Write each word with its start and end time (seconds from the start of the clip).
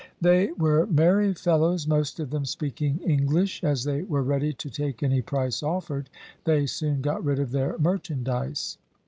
They 0.19 0.51
were 0.53 0.87
merry 0.87 1.31
fellows, 1.35 1.85
most 1.85 2.19
of 2.19 2.31
them 2.31 2.43
speaking 2.43 2.97
English; 3.05 3.63
as 3.63 3.83
they 3.83 4.01
were 4.01 4.23
ready 4.23 4.51
to 4.51 4.67
take 4.67 5.03
any 5.03 5.21
price 5.21 5.61
offered, 5.61 6.09
they 6.43 6.65
soon 6.65 7.01
got 7.03 7.23
rid 7.23 7.37
of 7.37 7.51
their 7.51 7.77
merchandise. 7.77 8.79